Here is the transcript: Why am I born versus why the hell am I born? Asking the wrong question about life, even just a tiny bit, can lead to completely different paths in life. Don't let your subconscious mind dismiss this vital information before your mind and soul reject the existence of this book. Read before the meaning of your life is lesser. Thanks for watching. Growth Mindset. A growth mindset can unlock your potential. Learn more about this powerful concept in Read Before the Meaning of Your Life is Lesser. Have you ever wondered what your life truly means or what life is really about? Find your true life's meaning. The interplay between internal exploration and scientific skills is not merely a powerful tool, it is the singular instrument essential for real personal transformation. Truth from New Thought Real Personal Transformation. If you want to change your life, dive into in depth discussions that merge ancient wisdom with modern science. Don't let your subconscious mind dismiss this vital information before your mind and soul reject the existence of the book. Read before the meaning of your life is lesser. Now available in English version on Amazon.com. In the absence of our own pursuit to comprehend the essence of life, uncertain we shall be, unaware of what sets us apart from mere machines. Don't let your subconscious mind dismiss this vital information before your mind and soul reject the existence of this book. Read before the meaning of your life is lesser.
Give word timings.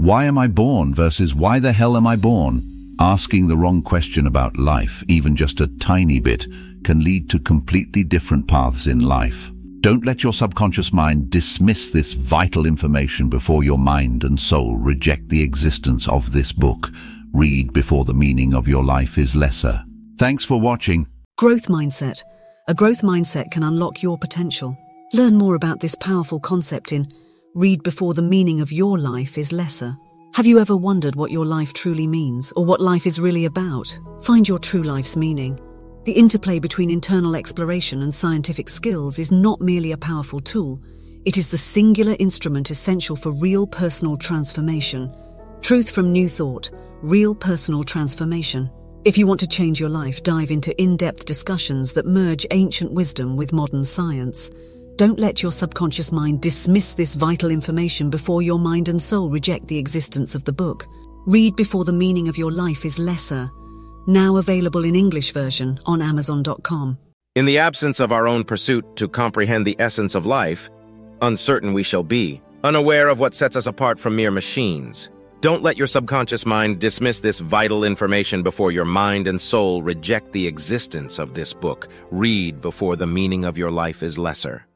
Why 0.00 0.24
am 0.24 0.38
I 0.38 0.46
born 0.46 0.94
versus 0.94 1.34
why 1.34 1.58
the 1.58 1.74
hell 1.74 1.94
am 1.94 2.06
I 2.06 2.16
born? 2.16 2.96
Asking 2.98 3.48
the 3.48 3.56
wrong 3.58 3.82
question 3.82 4.26
about 4.26 4.56
life, 4.56 5.04
even 5.08 5.36
just 5.36 5.60
a 5.60 5.66
tiny 5.76 6.20
bit, 6.20 6.46
can 6.84 7.04
lead 7.04 7.28
to 7.28 7.38
completely 7.38 8.02
different 8.02 8.48
paths 8.48 8.86
in 8.86 9.00
life. 9.00 9.50
Don't 9.82 10.06
let 10.06 10.22
your 10.22 10.32
subconscious 10.32 10.90
mind 10.90 11.28
dismiss 11.28 11.90
this 11.90 12.14
vital 12.14 12.64
information 12.64 13.28
before 13.28 13.62
your 13.62 13.76
mind 13.76 14.24
and 14.24 14.40
soul 14.40 14.78
reject 14.78 15.28
the 15.28 15.42
existence 15.42 16.08
of 16.08 16.32
this 16.32 16.50
book. 16.50 16.88
Read 17.34 17.74
before 17.74 18.06
the 18.06 18.14
meaning 18.14 18.54
of 18.54 18.66
your 18.66 18.82
life 18.82 19.18
is 19.18 19.36
lesser. 19.36 19.84
Thanks 20.18 20.44
for 20.44 20.58
watching. 20.58 21.06
Growth 21.36 21.68
Mindset. 21.68 22.22
A 22.68 22.74
growth 22.74 23.02
mindset 23.02 23.50
can 23.50 23.64
unlock 23.64 24.02
your 24.02 24.16
potential. 24.16 24.78
Learn 25.12 25.36
more 25.36 25.56
about 25.56 25.80
this 25.80 25.94
powerful 25.96 26.40
concept 26.40 26.90
in 26.90 27.12
Read 27.54 27.82
Before 27.82 28.14
the 28.14 28.22
Meaning 28.22 28.60
of 28.60 28.70
Your 28.70 28.96
Life 28.96 29.36
is 29.36 29.50
Lesser. 29.50 29.96
Have 30.34 30.46
you 30.46 30.60
ever 30.60 30.76
wondered 30.76 31.16
what 31.16 31.32
your 31.32 31.44
life 31.44 31.72
truly 31.72 32.06
means 32.06 32.52
or 32.54 32.64
what 32.64 32.80
life 32.80 33.08
is 33.08 33.18
really 33.18 33.44
about? 33.44 33.98
Find 34.22 34.46
your 34.46 34.60
true 34.60 34.84
life's 34.84 35.16
meaning. 35.16 35.58
The 36.04 36.12
interplay 36.12 36.60
between 36.60 36.92
internal 36.92 37.34
exploration 37.34 38.02
and 38.02 38.14
scientific 38.14 38.68
skills 38.68 39.18
is 39.18 39.32
not 39.32 39.60
merely 39.60 39.90
a 39.90 39.96
powerful 39.96 40.38
tool, 40.38 40.80
it 41.24 41.36
is 41.38 41.48
the 41.48 41.58
singular 41.58 42.14
instrument 42.20 42.70
essential 42.70 43.16
for 43.16 43.32
real 43.32 43.66
personal 43.66 44.16
transformation. 44.16 45.12
Truth 45.60 45.90
from 45.90 46.12
New 46.12 46.28
Thought 46.28 46.70
Real 47.02 47.34
Personal 47.34 47.82
Transformation. 47.82 48.70
If 49.04 49.18
you 49.18 49.26
want 49.26 49.40
to 49.40 49.48
change 49.48 49.80
your 49.80 49.90
life, 49.90 50.22
dive 50.22 50.52
into 50.52 50.80
in 50.80 50.96
depth 50.96 51.24
discussions 51.24 51.94
that 51.94 52.06
merge 52.06 52.46
ancient 52.52 52.92
wisdom 52.92 53.36
with 53.36 53.52
modern 53.52 53.84
science. 53.84 54.52
Don't 55.00 55.18
let 55.18 55.42
your 55.42 55.50
subconscious 55.50 56.12
mind 56.12 56.42
dismiss 56.42 56.92
this 56.92 57.14
vital 57.14 57.50
information 57.50 58.10
before 58.10 58.42
your 58.42 58.58
mind 58.58 58.86
and 58.86 59.00
soul 59.00 59.30
reject 59.30 59.66
the 59.66 59.78
existence 59.78 60.34
of 60.34 60.44
the 60.44 60.52
book. 60.52 60.86
Read 61.24 61.56
before 61.56 61.86
the 61.86 61.92
meaning 61.94 62.28
of 62.28 62.36
your 62.36 62.52
life 62.52 62.84
is 62.84 62.98
lesser. 62.98 63.50
Now 64.06 64.36
available 64.36 64.84
in 64.84 64.94
English 64.94 65.32
version 65.32 65.80
on 65.86 66.02
Amazon.com. 66.02 66.98
In 67.34 67.46
the 67.46 67.56
absence 67.56 67.98
of 67.98 68.12
our 68.12 68.28
own 68.28 68.44
pursuit 68.44 68.84
to 68.96 69.08
comprehend 69.08 69.66
the 69.66 69.74
essence 69.78 70.14
of 70.14 70.26
life, 70.26 70.68
uncertain 71.22 71.72
we 71.72 71.82
shall 71.82 72.02
be, 72.02 72.42
unaware 72.62 73.08
of 73.08 73.18
what 73.18 73.34
sets 73.34 73.56
us 73.56 73.66
apart 73.66 73.98
from 73.98 74.16
mere 74.16 74.30
machines. 74.30 75.08
Don't 75.40 75.62
let 75.62 75.78
your 75.78 75.86
subconscious 75.86 76.44
mind 76.44 76.78
dismiss 76.78 77.20
this 77.20 77.38
vital 77.40 77.84
information 77.84 78.42
before 78.42 78.70
your 78.70 78.84
mind 78.84 79.28
and 79.28 79.40
soul 79.40 79.82
reject 79.82 80.32
the 80.32 80.46
existence 80.46 81.18
of 81.18 81.32
this 81.32 81.54
book. 81.54 81.88
Read 82.10 82.60
before 82.60 82.96
the 82.96 83.06
meaning 83.06 83.46
of 83.46 83.56
your 83.56 83.70
life 83.70 84.02
is 84.02 84.18
lesser. 84.18 84.66